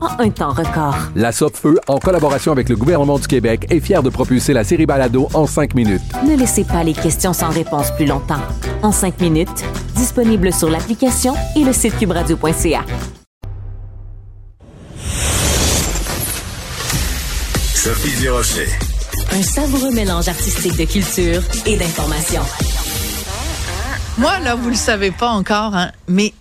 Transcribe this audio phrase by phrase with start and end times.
[0.00, 0.96] en un temps record.
[1.14, 4.86] La Feu, en collaboration avec le gouvernement du Québec, est fière de propulser la série
[4.86, 6.02] Balado en cinq minutes.
[6.26, 8.42] Ne laissez pas les questions sans réponse plus longtemps.
[8.82, 9.64] En cinq minutes,
[9.94, 12.84] disponible sur l'application et le site cubradio.ca.
[17.74, 18.68] Sophie Durocher.
[19.32, 22.42] Un savoureux mélange artistique de culture et d'information.
[24.18, 26.32] Moi, là, vous le savez pas encore, hein, mais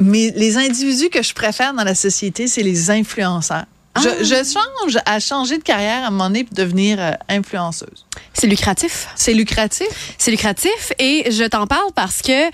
[0.00, 3.64] mais les individus que je préfère dans la société, c'est les influenceurs.
[4.02, 4.12] Je, Ah.
[4.22, 8.04] je change à changer de carrière à un moment donné pour devenir euh, influenceuse.
[8.32, 9.06] C'est lucratif.
[9.14, 9.86] C'est lucratif.
[10.18, 12.50] C'est lucratif et je t'en parle parce que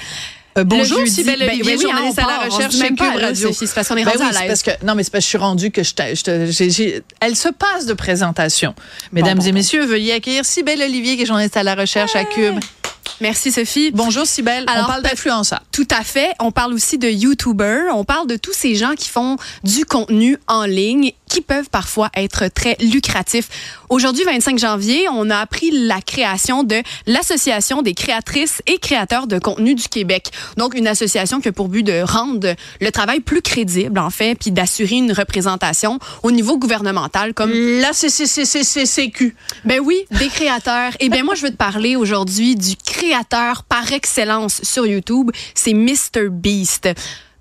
[0.58, 3.52] Euh, bonjour, Sybelle ben, Olivier, oui, journaliste on à la recherche chez Cube Radio.
[3.52, 5.26] C'est parce qu'on est Ben rendu oui, à parce que non, mais c'est parce que
[5.26, 8.74] je suis rendue que je, je elle se passe de présentation.
[9.12, 9.54] Mesdames bon, et bon.
[9.54, 12.58] messieurs, veuillez accueillir Sybelle Olivier, qui est journaliste à la recherche à Cube.
[13.20, 13.90] Merci Sophie.
[13.92, 15.62] Bonjour Sybelle, on parle d'influenceurs.
[15.72, 16.32] Tout à fait.
[16.40, 17.94] On parle aussi de YouTubers.
[17.94, 22.10] On parle de tous ces gens qui font du contenu en ligne qui peuvent parfois
[22.14, 23.48] être très lucratifs.
[23.88, 29.38] Aujourd'hui, 25 janvier, on a appris la création de l'Association des créatrices et créateurs de
[29.38, 30.30] contenu du Québec.
[30.56, 34.34] Donc, une association qui a pour but de rendre le travail plus crédible, en fait,
[34.34, 39.36] puis d'assurer une représentation au niveau gouvernemental comme Là, c'est CQ.
[39.64, 40.92] ben oui, des créateurs.
[40.98, 45.30] Eh bien, moi, je veux te parler aujourd'hui du créateur par excellence sur YouTube.
[45.54, 46.28] C'est Mr.
[46.30, 46.88] Beast.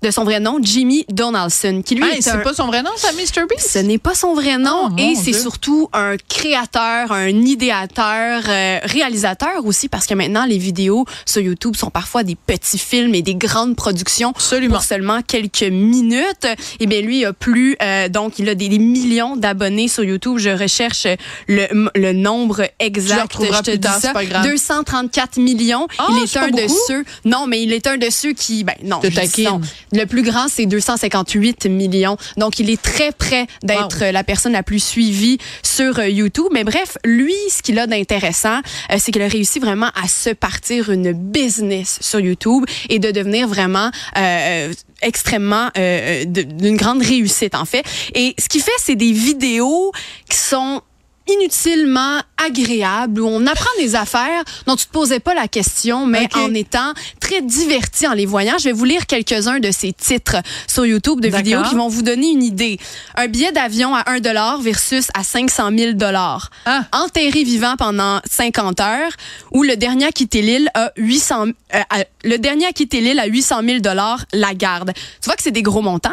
[0.02, 2.38] De son vrai nom, Jimmy Donaldson, qui lui Hey, est c'est un...
[2.38, 3.46] pas son vrai nom, ça, Mr.
[3.48, 3.68] Beast?
[3.70, 8.78] Ce n'est pas son vrai nom Oh, et c'est surtout un créateur, un idéateur, euh,
[8.82, 13.22] réalisateur aussi parce que maintenant les vidéos sur YouTube sont parfois des petits films et
[13.22, 14.74] des grandes productions Absolument.
[14.76, 16.46] pour seulement quelques minutes.
[16.80, 20.38] Et bien lui a plus euh, donc il a des, des millions d'abonnés sur YouTube.
[20.38, 21.06] Je recherche
[21.46, 23.22] le, le nombre exact.
[23.24, 24.12] retrouveras Je te plus dis ça.
[24.12, 24.48] pas grave.
[24.48, 25.86] 234 millions.
[25.98, 27.04] Ah, il est, c'est un de ceux.
[27.24, 29.60] Non, mais il est un de ceux qui ben je dis non.
[29.92, 32.16] Le plus grand, c'est 258 millions.
[32.36, 34.06] Donc, il est très près d'être Wow.
[34.06, 36.46] euh, la personne la plus suivie sur euh, YouTube.
[36.52, 38.58] Mais bref, lui, ce qu'il a d'intéressant,
[38.92, 43.10] euh, c'est qu'il a réussi vraiment à se partir une business sur YouTube et de
[43.10, 47.84] devenir vraiment euh, extrêmement euh, d'une grande réussite, en fait.
[48.14, 49.92] Et ce qu'il fait, c'est des vidéos
[50.28, 50.82] qui sont
[51.28, 56.26] inutilement agréables où on apprend des affaires dont tu te posais pas la question mais
[56.34, 58.54] en étant très diverti en les voyant.
[58.58, 60.36] Je vais vous lire quelques-uns de ces titres
[60.66, 62.78] sur YouTube de vidéos qui vont vous donner une idée.
[63.16, 66.50] Un billet d'avion à 1 dollar versus à 500 000 dollars.
[66.66, 66.84] Ah.
[66.92, 69.12] Enterré vivant pendant 50 heures
[69.52, 73.18] ou le dernier à quitter l'île à 800 euh, à- le dernier à quitter l'île
[73.18, 74.92] à 800 000 dollars la garde.
[74.94, 76.10] Tu vois que c'est des gros montants.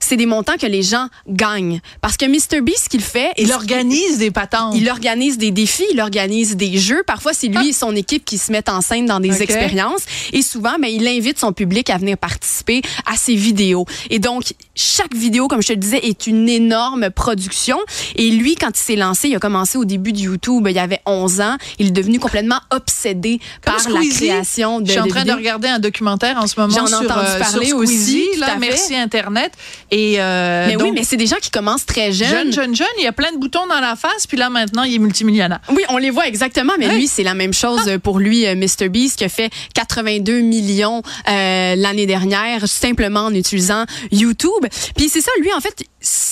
[0.00, 3.52] C'est des montants que les gens gagnent parce que Mr Beast ce qu'il fait Il
[3.52, 4.30] organise des
[4.74, 7.02] il organise des défis, il organise des jeux.
[7.06, 10.02] Parfois, c'est lui et son équipe qui se mettent en scène dans des expériences.
[10.32, 13.86] Et souvent, ben, il invite son public à venir participer à ses vidéos.
[14.10, 17.78] Et donc, chaque vidéo, comme je te le disais, est une énorme production.
[18.16, 20.78] Et lui, quand il s'est lancé, il a commencé au début de YouTube, il y
[20.78, 21.56] avait 11 ans.
[21.78, 24.26] Il est devenu complètement obsédé Comme par la Squeezie.
[24.26, 26.88] création de Je suis en train de regarder un documentaire en ce moment J'en ai
[26.88, 29.52] sur, entendu euh, parler sur aussi, Squeezie, tout là, merci Internet.
[29.90, 32.28] Et euh, Mais oui, mais c'est des gens qui commencent très jeunes.
[32.28, 34.82] jeune, jeune, jeune, il y a plein de boutons dans la face, puis là maintenant
[34.84, 35.60] il est multimillionnaire.
[35.70, 38.54] Oui, on les voit exactement, mais lui, c'est la même chose euh, pour lui, euh,
[38.54, 38.88] Mr.
[38.88, 44.66] Beast, qui a fait 82 millions euh, l'année dernière, simplement en utilisant YouTube.
[44.96, 45.84] Puis c'est ça, lui, en fait,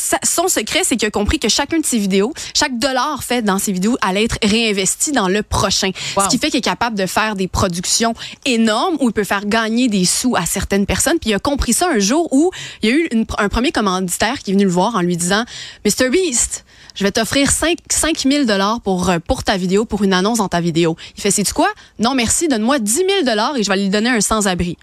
[0.04, 3.42] sa- son secret, c'est qu'il a compris que chacun de ses vidéos, chaque dollar fait
[3.42, 5.90] dans ses vidéos allait être réinvesti dans le prochain.
[6.16, 6.24] Wow.
[6.24, 8.14] Ce qui fait qu'il est capable de faire des productions
[8.44, 11.18] énormes où il peut faire gagner des sous à certaines personnes.
[11.18, 12.50] Puis il a compris ça un jour où
[12.82, 15.16] il y a eu une- un premier commanditaire qui est venu le voir en lui
[15.16, 15.44] disant,
[15.84, 16.10] Mr.
[16.10, 16.64] Beast,
[16.94, 17.78] je vais t'offrir 5,
[18.28, 20.96] 000 dollars pour, euh, pour ta vidéo, pour une annonce dans ta vidéo.
[21.16, 21.68] Il fait, c'est quoi?
[21.98, 24.76] Non, merci, donne-moi 10 000 dollars et je vais lui donner un sans-abri.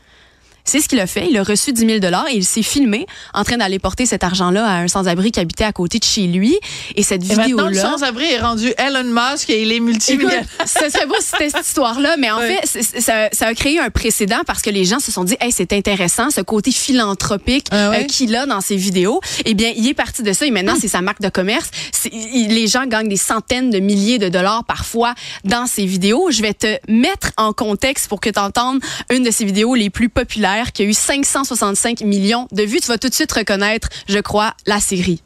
[0.64, 1.28] C'est ce qu'il a fait.
[1.30, 4.24] Il a reçu 10 000 dollars et il s'est filmé en train d'aller porter cet
[4.24, 6.58] argent-là à un sans-abri qui habitait à côté de chez lui.
[6.96, 7.92] Et cette Et maintenant, le vidéo-là.
[7.98, 10.46] sans-abri est rendu Elon Musk et il est multimillionnaire.
[10.66, 12.62] Ce serait beau si c'était cette histoire-là, mais en fait,
[13.02, 15.74] ça, ça a créé un précédent parce que les gens se sont dit, hey, c'est
[15.74, 19.20] intéressant, ce côté philanthropique Ah euh, qu'il a dans ses vidéos.
[19.46, 21.70] Eh bien, il est parti de ça et maintenant, c'est sa marque de commerce.
[22.12, 26.30] Il- les gens gagnent des centaines de milliers de dollars parfois dans ses vidéos.
[26.32, 28.80] Je vais te mettre en contexte pour que tu entendes
[29.12, 32.80] une de ses vidéos les plus populaires qui a eu 565 millions de vues.
[32.82, 35.22] Tu vas tout de suite reconnaître, je crois, la série.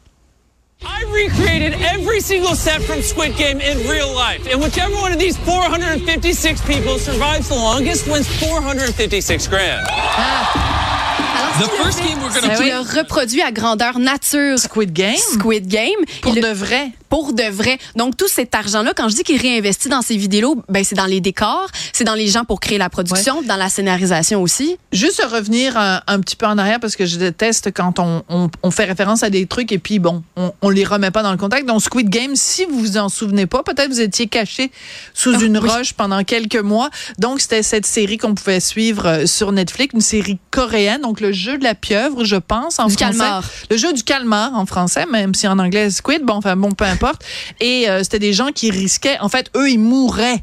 [0.82, 4.46] I recreated every single set from Squid Game in real life.
[4.52, 9.86] And whichever one of these 456 people survives the longest wins 456 grand.
[11.58, 15.16] The first game we're gonna qu'il a reproduit à grandeur nature Squid Game?
[15.16, 16.04] Squid Game.
[16.20, 16.90] Pour Il- de vrai.
[17.08, 17.78] Pour de vrai.
[17.96, 21.06] Donc tout cet argent-là, quand je dis qu'il réinvestit dans ses vidéos, ben c'est dans
[21.06, 24.76] les décors, c'est dans les gens pour créer la production, dans la scénarisation aussi.
[24.92, 28.50] Juste revenir un, un petit peu en arrière parce que je déteste quand on, on-
[28.62, 31.30] on fait référence à des trucs et puis bon, on, on les remet pas dans
[31.32, 31.66] le contexte.
[31.66, 34.70] Donc Squid Game, si vous vous en souvenez pas, peut-être vous étiez caché
[35.14, 35.68] sous Ah, une oui.
[35.68, 36.90] roche pendant quelques mois.
[37.18, 41.02] Donc c'était cette série qu'on pouvait suivre euh, sur Netflix, une série coréenne.
[41.02, 43.18] Donc le jeu de la pieuvre, je pense en Du français.
[43.18, 43.44] calmar.
[43.70, 46.22] Le jeu du calmar en français, même si en anglais Squid.
[46.22, 46.84] Bon, enfin bon, peu
[47.60, 49.18] Et euh, c'était des gens qui risquaient.
[49.20, 50.42] En fait, eux, ils mourraient.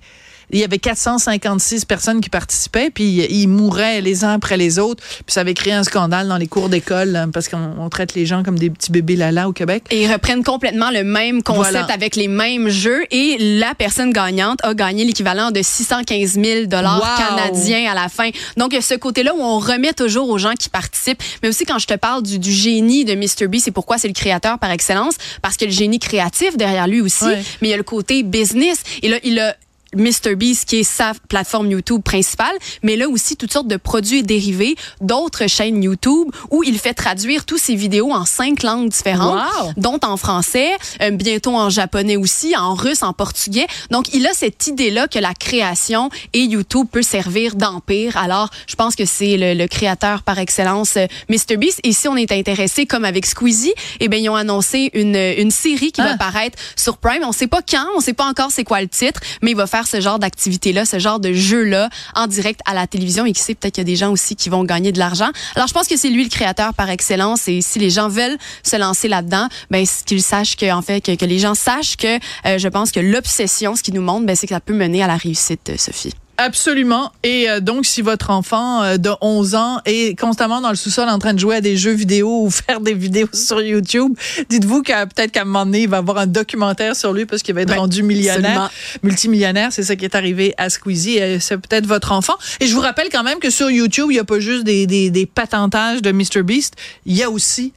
[0.53, 5.03] Il y avait 456 personnes qui participaient, puis ils mouraient les uns après les autres.
[5.03, 8.13] Puis ça avait créé un scandale dans les cours d'école hein, parce qu'on on traite
[8.13, 9.83] les gens comme des petits bébés lala au Québec.
[9.89, 11.85] Et ils reprennent complètement le même concept Voilà.
[11.93, 13.03] avec les mêmes jeux.
[13.11, 17.25] Et la personne gagnante a gagné l'équivalent de 615 000 dollars Wow.
[17.37, 18.29] canadiens à la fin.
[18.57, 21.21] Donc, il y a ce côté-là où on remet toujours aux gens qui participent.
[21.41, 23.47] Mais aussi, quand je te parle du, du génie de Mr.
[23.47, 25.15] B, c'est pourquoi c'est le créateur par excellence?
[25.41, 27.25] Parce que le génie créatif derrière lui aussi.
[27.61, 28.83] Mais il y a le côté business.
[29.01, 29.55] Et là, il a
[29.95, 34.75] MrBeast qui est sa plateforme YouTube principale, mais là aussi toutes sortes de produits dérivés
[35.01, 39.71] d'autres chaînes YouTube où il fait traduire tous ses vidéos en cinq langues différentes, Wow!
[39.77, 43.67] dont en français, euh, bientôt en japonais aussi, en russe, en portugais.
[43.91, 48.17] Donc il a cette idée-là que la création et YouTube peut servir d'empire.
[48.17, 51.79] Alors je pense que c'est le, le créateur par excellence, euh, MrBeast.
[51.83, 55.51] Et si on est intéressé, comme avec Squeezie, eh bien ils ont annoncé une, une
[55.51, 56.09] série qui Ah.
[56.11, 57.23] va paraître sur Prime.
[57.25, 59.67] On sait pas quand, on sait pas encore c'est quoi le titre, mais il va
[59.67, 63.25] faire ce genre d'activité-là, ce genre de jeu-là en direct à la télévision.
[63.25, 65.29] Et qui sait, peut-être qu'il y a des gens aussi qui vont gagner de l'argent.
[65.55, 67.47] Alors, je pense que c'est lui le créateur par excellence.
[67.47, 71.25] Et si les gens veulent se lancer là-dedans, ben, qu'ils sachent que, en fait, que,
[71.25, 74.47] les gens sachent que euh, je pense que l'obsession, ce qui nous montre, ben, c'est
[74.47, 76.13] que ça peut mener à la réussite, euh, Sophie.
[76.37, 77.11] Absolument.
[77.23, 81.07] Et euh, donc, si votre enfant euh, de 11 ans est constamment dans le sous-sol
[81.07, 84.13] en train de jouer à des jeux vidéo ou faire des vidéos sur YouTube,
[84.49, 87.43] dites-vous qu'à peut-être qu'à un moment donné, il va avoir un documentaire sur lui parce
[87.43, 88.69] qu'il va être Ben, rendu millionnaire, absolument.
[89.03, 89.71] multimillionnaire.
[89.71, 91.21] C'est ça qui est arrivé à Squeezie.
[91.21, 92.35] Euh, C'est peut-être votre enfant.
[92.59, 94.87] Et je vous rappelle quand même que sur YouTube, il n'y a pas juste des,
[94.87, 96.73] des, des patentages de MrBeast.
[97.05, 97.73] Il y a aussi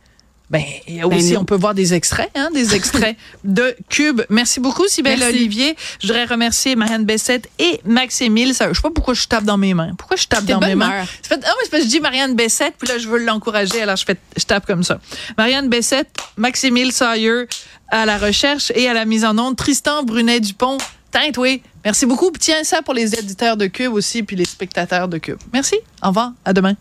[0.51, 4.23] ben, Ben aussi, on peut voir des extraits, hein, des extraits de Cube.
[4.31, 5.23] Merci beaucoup, Sybelle.
[5.23, 5.77] Olivier.
[6.01, 8.55] Je voudrais remercier Marianne Bessette et Maximile.
[8.55, 9.95] Ça, je sais pas pourquoi je tape dans mes mains.
[9.99, 11.05] Pourquoi je tape dans mes mains?
[11.05, 13.83] fait- ah, mais c'est parce que je dis Marianne Bessette, puis là, je veux l'encourager,
[13.83, 15.01] alors je, fais, je tape comme ça.
[15.37, 17.47] Marianne Bessette, Maximile Sawyer
[17.89, 20.79] à la recherche et à la mise en onde, Tristan Brunet-Dupont.
[21.11, 21.63] Teinte, oui.
[21.85, 22.31] Merci beaucoup.
[22.39, 25.39] Tiens ça pour les éditeurs de Cube aussi, puis les spectateurs de Cube.
[25.53, 25.77] Merci.
[26.03, 26.33] Au revoir.
[26.45, 26.77] À demain.